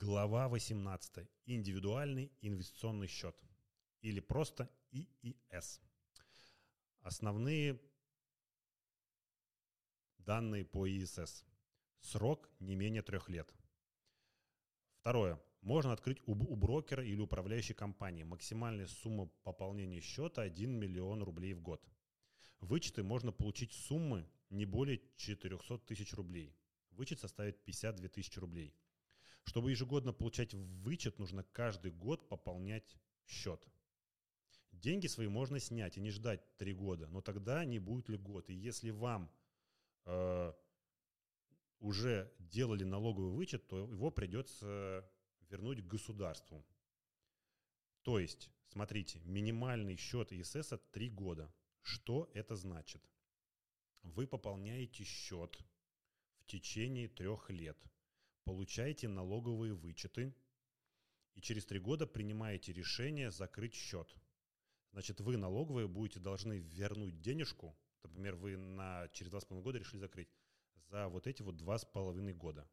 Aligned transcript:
Глава 0.00 0.48
18. 0.48 1.28
Индивидуальный 1.46 2.30
инвестиционный 2.40 3.08
счет. 3.08 3.34
Или 4.00 4.20
просто 4.20 4.70
ИИС. 4.92 5.80
Основные 7.00 7.80
данные 10.18 10.64
по 10.64 10.88
ИИС. 10.88 11.44
Срок 12.00 12.48
не 12.60 12.76
менее 12.76 13.02
трех 13.02 13.28
лет. 13.28 13.52
Второе. 15.00 15.42
Можно 15.62 15.94
открыть 15.94 16.22
у, 16.26 16.32
у 16.32 16.54
брокера 16.54 17.04
или 17.04 17.20
управляющей 17.20 17.74
компании. 17.74 18.22
Максимальная 18.22 18.86
сумма 18.86 19.26
пополнения 19.42 20.00
счета 20.00 20.42
1 20.42 20.78
миллион 20.78 21.24
рублей 21.24 21.54
в 21.54 21.60
год. 21.60 21.84
Вычеты 22.60 23.02
можно 23.02 23.32
получить 23.32 23.72
суммы 23.72 24.30
не 24.48 24.64
более 24.64 25.00
400 25.16 25.78
тысяч 25.78 26.14
рублей. 26.14 26.56
Вычет 26.92 27.18
составит 27.18 27.64
52 27.64 28.08
тысячи 28.10 28.38
рублей. 28.38 28.76
Чтобы 29.48 29.70
ежегодно 29.70 30.12
получать 30.12 30.52
вычет, 30.52 31.18
нужно 31.18 31.42
каждый 31.42 31.90
год 31.90 32.28
пополнять 32.28 32.98
счет. 33.24 33.66
Деньги 34.72 35.06
свои 35.06 35.26
можно 35.26 35.58
снять 35.58 35.96
и 35.96 36.02
не 36.02 36.10
ждать 36.10 36.42
три 36.58 36.74
года, 36.74 37.06
но 37.06 37.22
тогда 37.22 37.64
не 37.64 37.78
будет 37.78 38.10
льгот. 38.10 38.50
И 38.50 38.54
если 38.54 38.90
вам 38.90 39.32
э, 40.04 40.52
уже 41.80 42.30
делали 42.38 42.84
налоговый 42.84 43.32
вычет, 43.32 43.66
то 43.68 43.78
его 43.78 44.10
придется 44.10 45.10
вернуть 45.48 45.82
государству. 45.82 46.62
То 48.02 48.18
есть, 48.18 48.50
смотрите, 48.68 49.18
минимальный 49.20 49.96
счет 49.96 50.30
ИСС 50.30 50.74
от 50.74 50.90
3 50.90 51.08
года. 51.08 51.50
Что 51.80 52.30
это 52.34 52.54
значит? 52.54 53.02
Вы 54.02 54.26
пополняете 54.26 55.04
счет 55.04 55.58
в 56.36 56.44
течение 56.44 57.08
трех 57.08 57.48
лет, 57.48 57.78
получаете 58.48 59.08
налоговые 59.08 59.74
вычеты 59.74 60.34
и 61.34 61.40
через 61.42 61.66
три 61.66 61.78
года 61.78 62.06
принимаете 62.06 62.72
решение 62.72 63.30
закрыть 63.30 63.74
счет. 63.74 64.08
Значит, 64.92 65.20
вы 65.20 65.36
налоговые 65.36 65.86
будете 65.86 66.18
должны 66.18 66.58
вернуть 66.58 67.20
денежку, 67.20 67.76
например, 68.02 68.36
вы 68.36 68.56
на, 68.56 69.06
через 69.12 69.30
два 69.30 69.40
с 69.40 69.44
половиной 69.44 69.64
года 69.64 69.78
решили 69.80 70.00
закрыть, 70.00 70.30
за 70.88 71.08
вот 71.08 71.26
эти 71.26 71.42
вот 71.42 71.58
два 71.58 71.76
с 71.76 71.84
половиной 71.84 72.32
года. 72.32 72.66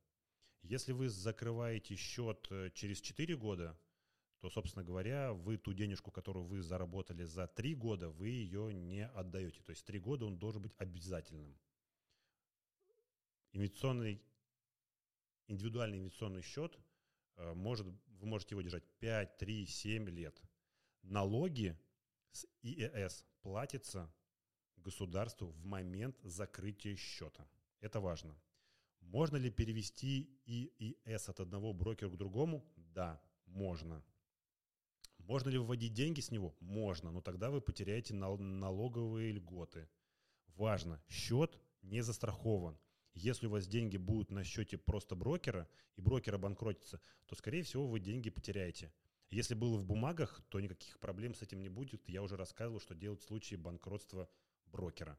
Если 0.61 0.93
вы 0.93 1.09
закрываете 1.09 1.95
счет 1.95 2.47
э, 2.51 2.69
через 2.73 3.01
4 3.01 3.35
года, 3.35 3.77
то, 4.39 4.49
собственно 4.49 4.85
говоря, 4.85 5.33
вы 5.33 5.57
ту 5.57 5.73
денежку, 5.73 6.09
которую 6.09 6.45
вы 6.45 6.61
заработали 6.61 7.25
за 7.25 7.47
3 7.47 7.75
года, 7.75 8.09
вы 8.09 8.29
ее 8.29 8.73
не 8.73 9.05
отдаете. 9.05 9.61
То 9.61 9.71
есть 9.71 9.85
3 9.85 9.99
года 9.99 10.25
он 10.25 10.37
должен 10.37 10.61
быть 10.61 10.73
обязательным. 10.77 11.59
Инвестиционный, 13.51 14.21
индивидуальный 15.47 15.99
инвестиционный 15.99 16.41
счет, 16.41 16.77
э, 17.37 17.53
может, 17.53 17.87
вы 17.87 18.27
можете 18.27 18.55
его 18.55 18.61
держать 18.61 18.85
5, 18.99 19.37
3, 19.37 19.65
7 19.65 20.09
лет. 20.09 20.41
Налоги 21.03 21.77
с 22.31 22.45
ИЭС 22.61 23.25
платятся 23.41 24.11
государству 24.77 25.47
в 25.47 25.65
момент 25.65 26.17
закрытия 26.23 26.95
счета. 26.95 27.47
Это 27.79 27.99
важно. 27.99 28.35
Можно 29.01 29.37
ли 29.37 29.51
перевести 29.51 30.39
ИИС 30.45 31.29
от 31.29 31.39
одного 31.39 31.73
брокера 31.73 32.09
к 32.09 32.17
другому? 32.17 32.65
Да, 32.75 33.21
можно. 33.45 34.03
Можно 35.19 35.49
ли 35.49 35.57
выводить 35.57 35.93
деньги 35.93 36.21
с 36.21 36.31
него? 36.31 36.55
Можно, 36.59 37.11
но 37.11 37.21
тогда 37.21 37.49
вы 37.49 37.61
потеряете 37.61 38.13
налоговые 38.13 39.31
льготы. 39.31 39.87
Важно, 40.55 41.01
счет 41.09 41.59
не 41.81 42.01
застрахован. 42.01 42.77
Если 43.15 43.47
у 43.47 43.49
вас 43.49 43.65
деньги 43.65 43.97
будут 43.97 44.29
на 44.29 44.43
счете 44.43 44.77
просто 44.77 45.15
брокера, 45.15 45.67
и 45.95 46.01
брокер 46.01 46.35
обанкротится, 46.35 47.01
то, 47.25 47.35
скорее 47.35 47.63
всего, 47.63 47.87
вы 47.87 47.99
деньги 47.99 48.29
потеряете. 48.29 48.93
Если 49.29 49.55
было 49.55 49.77
в 49.77 49.85
бумагах, 49.85 50.41
то 50.49 50.59
никаких 50.59 50.99
проблем 50.99 51.33
с 51.33 51.41
этим 51.41 51.61
не 51.61 51.69
будет. 51.69 52.07
Я 52.07 52.21
уже 52.21 52.35
рассказывал, 52.37 52.79
что 52.79 52.93
делать 52.93 53.21
в 53.21 53.25
случае 53.25 53.57
банкротства 53.57 54.29
брокера. 54.67 55.17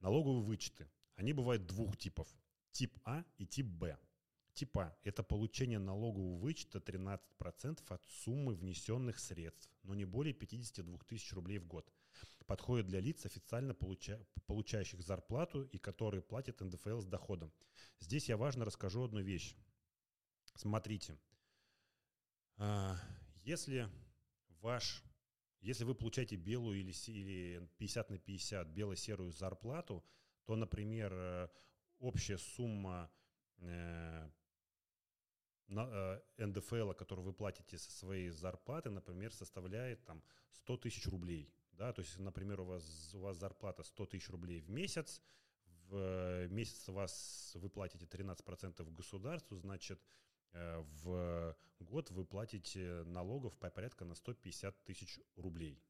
Налоговые 0.00 0.42
вычеты. 0.42 0.90
Они 1.14 1.32
бывают 1.32 1.66
двух 1.66 1.96
типов 1.96 2.28
тип 2.72 2.98
А 3.04 3.24
и 3.38 3.46
тип 3.46 3.66
Б. 3.66 3.96
Тип 4.54 4.76
А– 4.78 4.96
это 5.04 5.22
получение 5.22 5.78
налогового 5.78 6.38
вычета 6.38 6.78
13% 6.78 7.80
от 7.88 8.04
суммы 8.06 8.54
внесенных 8.54 9.18
средств, 9.18 9.70
но 9.82 9.94
не 9.94 10.04
более 10.04 10.34
52 10.34 10.98
тысяч 11.06 11.32
рублей 11.32 11.58
в 11.58 11.66
год. 11.66 11.90
Подходит 12.46 12.86
для 12.86 13.00
лиц, 13.00 13.24
официально 13.24 13.74
получа 13.74 14.18
получающих 14.46 15.02
зарплату 15.02 15.62
и 15.62 15.78
которые 15.78 16.22
платят 16.22 16.60
НДФЛ 16.60 17.00
с 17.00 17.06
доходом. 17.06 17.52
Здесь 18.00 18.28
я 18.28 18.36
важно 18.36 18.64
расскажу 18.64 19.04
одну 19.04 19.20
вещь. 19.20 19.56
Смотрите, 20.54 21.18
а, 22.58 22.96
если 23.44 23.88
ваш 24.60 25.02
если 25.62 25.84
вы 25.84 25.94
получаете 25.94 26.34
белую 26.34 26.80
или, 26.80 26.92
или 27.06 27.68
50 27.78 28.10
на 28.10 28.18
50 28.18 28.66
бело-серую 28.66 29.30
зарплату, 29.30 30.04
то, 30.44 30.56
например, 30.56 31.12
э, 31.14 31.48
общая 32.00 32.36
сумма 32.36 33.08
э, 33.58 34.28
э, 35.68 36.20
НДФЛ, 36.38 36.94
который 36.94 37.24
вы 37.24 37.32
платите 37.32 37.78
со 37.78 37.92
своей 37.92 38.30
зарплаты, 38.30 38.90
например, 38.90 39.32
составляет 39.32 40.04
там 40.04 40.24
100 40.50 40.78
тысяч 40.78 41.06
рублей. 41.06 41.48
Да? 41.72 41.92
То 41.92 42.00
есть, 42.02 42.18
например, 42.18 42.60
у 42.60 42.64
вас, 42.64 43.14
у 43.14 43.20
вас 43.20 43.36
зарплата 43.36 43.82
100 43.82 44.06
тысяч 44.06 44.28
рублей 44.30 44.60
в 44.60 44.70
месяц, 44.70 45.20
в 45.88 45.96
э, 45.96 46.48
месяц 46.48 46.88
у 46.88 46.92
вас 46.92 47.52
вы 47.54 47.68
платите 47.68 48.06
13% 48.06 48.90
государству, 48.92 49.56
значит, 49.56 50.00
в 50.52 51.56
год 51.80 52.10
вы 52.10 52.24
платите 52.24 53.04
налогов 53.04 53.56
по 53.58 53.70
порядка 53.70 54.04
на 54.04 54.14
150 54.14 54.84
тысяч 54.84 55.20
рублей. 55.36 55.82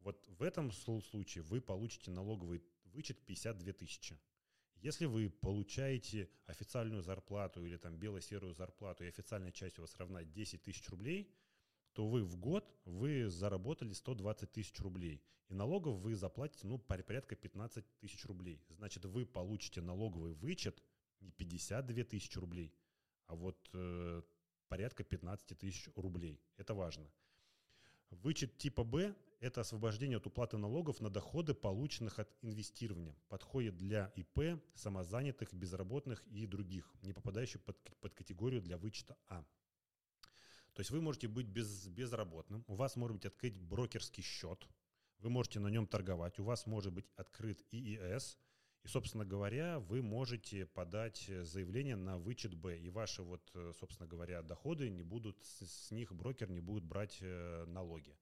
Вот 0.00 0.22
в 0.28 0.42
этом 0.42 0.70
случае 0.70 1.42
вы 1.42 1.60
получите 1.60 2.10
налоговый 2.10 2.62
вычет 2.84 3.24
52 3.26 3.72
тысячи. 3.72 4.18
Если 4.76 5.06
вы 5.06 5.30
получаете 5.30 6.28
официальную 6.46 7.02
зарплату 7.02 7.64
или 7.64 7.76
там 7.76 7.96
бело-серую 7.96 8.54
зарплату, 8.54 9.04
и 9.04 9.08
официальная 9.08 9.52
часть 9.52 9.78
у 9.78 9.82
вас 9.82 9.96
равна 9.96 10.22
10 10.22 10.62
тысяч 10.62 10.88
рублей, 10.90 11.34
то 11.96 12.06
вы 12.06 12.22
в 12.22 12.36
год 12.36 12.70
вы 12.84 13.30
заработали 13.30 13.94
120 13.94 14.52
тысяч 14.52 14.78
рублей. 14.80 15.22
И 15.48 15.54
налогов 15.54 15.96
вы 16.00 16.14
заплатите, 16.14 16.66
ну, 16.66 16.76
порядка 16.76 17.36
15 17.36 17.82
тысяч 18.00 18.26
рублей. 18.26 18.60
Значит, 18.68 19.06
вы 19.06 19.24
получите 19.24 19.80
налоговый 19.80 20.34
вычет 20.34 20.82
не 21.20 21.30
52 21.30 22.04
тысячи 22.04 22.38
рублей, 22.38 22.74
а 23.28 23.34
вот 23.34 23.56
э, 23.72 24.22
порядка 24.68 25.04
15 25.04 25.58
тысяч 25.58 25.88
рублей. 25.96 26.38
Это 26.58 26.74
важно. 26.74 27.10
Вычет 28.10 28.58
типа 28.58 28.84
Б– 28.84 29.14
это 29.40 29.62
освобождение 29.62 30.18
от 30.18 30.26
уплаты 30.26 30.58
налогов 30.58 31.00
на 31.00 31.08
доходы, 31.08 31.54
полученных 31.54 32.18
от 32.18 32.28
инвестирования. 32.42 33.16
Подходит 33.30 33.78
для 33.78 34.12
ИП, 34.16 34.60
самозанятых, 34.74 35.54
безработных 35.54 36.26
и 36.26 36.44
других, 36.44 36.92
не 37.00 37.14
попадающих 37.14 37.62
под, 37.62 37.78
под 38.00 38.14
категорию 38.14 38.60
для 38.60 38.76
вычета 38.76 39.16
А. 39.28 39.46
То 40.76 40.80
есть 40.80 40.90
вы 40.90 41.00
можете 41.00 41.26
быть 41.26 41.46
без, 41.46 41.88
безработным, 41.88 42.62
у 42.68 42.74
вас 42.74 42.96
может 42.96 43.16
быть 43.16 43.24
открыть 43.24 43.58
брокерский 43.58 44.22
счет, 44.22 44.68
вы 45.20 45.30
можете 45.30 45.58
на 45.58 45.68
нем 45.68 45.86
торговать, 45.86 46.38
у 46.38 46.44
вас 46.44 46.66
может 46.66 46.92
быть 46.92 47.06
открыт 47.16 47.64
ИИС, 47.70 48.36
и, 48.84 48.88
собственно 48.88 49.24
говоря, 49.24 49.78
вы 49.78 50.02
можете 50.02 50.66
подать 50.66 51.30
заявление 51.44 51.96
на 51.96 52.18
вычет 52.18 52.54
Б, 52.54 52.78
и 52.78 52.90
ваши, 52.90 53.22
вот, 53.22 53.50
собственно 53.80 54.06
говоря, 54.06 54.42
доходы 54.42 54.90
не 54.90 55.02
будут, 55.02 55.42
с 55.44 55.90
них 55.92 56.12
брокер 56.12 56.50
не 56.50 56.60
будет 56.60 56.84
брать 56.84 57.16
э, 57.22 57.64
налоги. 57.66 58.14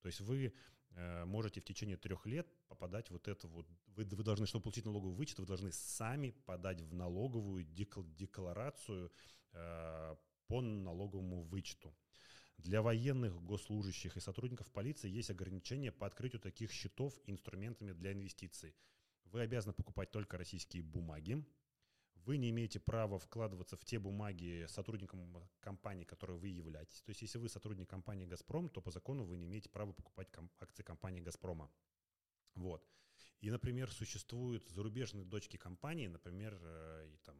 То 0.00 0.08
есть 0.08 0.20
вы 0.22 0.52
э, 0.96 1.24
можете 1.24 1.60
в 1.60 1.64
течение 1.64 1.96
трех 1.96 2.26
лет 2.26 2.48
попадать 2.66 3.10
вот 3.10 3.28
это 3.28 3.46
вот, 3.46 3.68
вы, 3.86 4.04
вы 4.04 4.24
должны, 4.24 4.46
чтобы 4.46 4.64
получить 4.64 4.86
налоговый 4.86 5.14
вычет, 5.14 5.38
вы 5.38 5.46
должны 5.46 5.70
сами 5.70 6.30
подать 6.46 6.80
в 6.80 6.92
налоговую 6.92 7.62
декларацию 7.62 9.12
э, 9.52 10.16
по 10.48 10.60
налоговому 10.60 11.44
вычету. 11.44 11.94
Для 12.62 12.82
военных, 12.82 13.42
госслужащих 13.42 14.16
и 14.16 14.20
сотрудников 14.20 14.70
полиции 14.70 15.10
есть 15.10 15.30
ограничения 15.30 15.92
по 15.92 16.06
открытию 16.06 16.40
таких 16.40 16.72
счетов 16.72 17.14
инструментами 17.26 17.92
для 17.92 18.12
инвестиций– 18.12 18.74
вы 19.32 19.40
обязаны 19.40 19.72
покупать 19.72 20.10
только 20.10 20.36
российские 20.36 20.82
бумаги. 20.82 21.42
Вы 22.26 22.36
не 22.36 22.50
имеете 22.50 22.78
права 22.78 23.18
вкладываться 23.18 23.76
в 23.76 23.84
те 23.84 23.98
бумаги 23.98 24.66
сотрудникам 24.68 25.48
компании, 25.60 26.04
которой 26.04 26.38
вы 26.38 26.48
являетесь. 26.48 27.00
То 27.00 27.10
есть, 27.10 27.22
если 27.22 27.38
вы 27.38 27.48
сотрудник 27.48 27.88
компании 27.88 28.26
«Газпром», 28.26 28.68
то 28.68 28.82
по 28.82 28.90
закону 28.90 29.24
вы 29.24 29.38
не 29.38 29.46
имеете 29.46 29.70
права 29.70 29.92
покупать 29.92 30.28
акции 30.60 30.82
компании 30.82 31.22
«Газпрома». 31.22 31.70
Вот. 32.54 32.86
И, 33.40 33.50
например, 33.50 33.90
существуют 33.90 34.68
зарубежные 34.68 35.24
дочки 35.24 35.56
компании, 35.56 36.06
например, 36.06 36.56
э, 36.62 37.08
и, 37.10 37.16
там, 37.24 37.36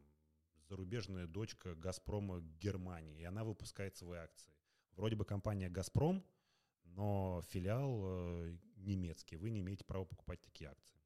зарубежная 0.67 1.27
дочка 1.27 1.75
«Газпрома» 1.75 2.41
Германии, 2.59 3.21
и 3.21 3.23
она 3.23 3.43
выпускает 3.43 3.95
свои 3.95 4.17
акции. 4.17 4.51
Вроде 4.95 5.15
бы 5.15 5.25
компания 5.25 5.69
«Газпром», 5.69 6.23
но 6.83 7.41
филиал 7.49 8.01
э, 8.03 8.57
немецкий. 8.77 9.37
Вы 9.37 9.49
не 9.49 9.61
имеете 9.61 9.83
права 9.83 10.05
покупать 10.05 10.41
такие 10.41 10.69
акции. 10.69 10.99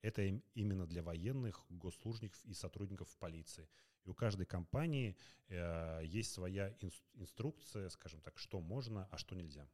Это 0.00 0.22
именно 0.54 0.86
для 0.86 1.02
военных, 1.02 1.66
госслужников 1.68 2.42
и 2.44 2.54
сотрудников 2.54 3.14
полиции. 3.18 3.68
И 4.04 4.08
у 4.08 4.14
каждой 4.14 4.46
компании 4.46 5.16
э, 5.48 6.02
есть 6.04 6.32
своя 6.32 6.74
инструкция, 7.14 7.88
скажем 7.88 8.20
так, 8.20 8.38
что 8.38 8.60
можно, 8.60 9.08
а 9.10 9.18
что 9.18 9.34
нельзя. 9.34 9.68